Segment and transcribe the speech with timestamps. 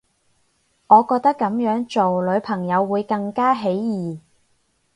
[0.87, 4.19] 我覺得噉樣做女朋友會更加起疑